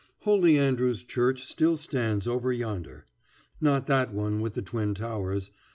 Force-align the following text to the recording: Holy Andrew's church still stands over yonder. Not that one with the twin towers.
Holy 0.21 0.57
Andrew's 0.57 1.03
church 1.03 1.43
still 1.43 1.77
stands 1.77 2.25
over 2.27 2.51
yonder. 2.51 3.05
Not 3.61 3.85
that 3.85 4.11
one 4.11 4.41
with 4.41 4.55
the 4.55 4.63
twin 4.63 4.95
towers. 4.95 5.51